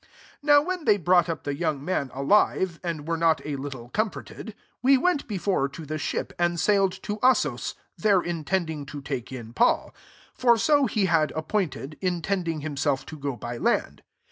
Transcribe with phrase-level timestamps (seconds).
[0.41, 3.89] 12 Now when they brought up the young man alive; and were not a little
[3.89, 8.99] comforted, 13 we went before, to the ship, and sailed to Assos, there intending to
[8.99, 9.93] take in Paul:
[10.33, 14.01] for so he had appointed, intending himself to go by land.